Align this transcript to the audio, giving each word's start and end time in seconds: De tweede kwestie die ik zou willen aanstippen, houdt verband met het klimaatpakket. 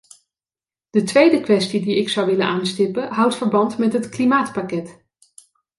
De 0.89 1.03
tweede 1.03 1.41
kwestie 1.41 1.81
die 1.81 1.97
ik 1.97 2.09
zou 2.09 2.25
willen 2.25 2.47
aanstippen, 2.47 3.11
houdt 3.11 3.35
verband 3.35 3.77
met 3.77 3.93
het 3.93 4.09
klimaatpakket. 4.09 4.99